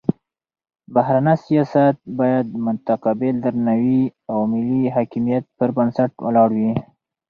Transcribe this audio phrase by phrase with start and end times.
[0.93, 6.71] بهرنی سیاست باید د متقابل درناوي او ملي حاکمیت پر بنسټ ولاړ وي.